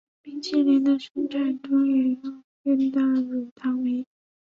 [0.23, 2.31] 冰淇淋的生产中也要
[2.63, 4.03] 用到乳糖酶。